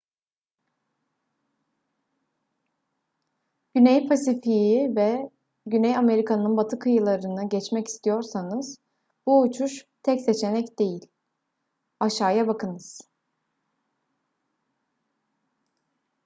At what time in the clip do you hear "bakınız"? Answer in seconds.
12.47-13.01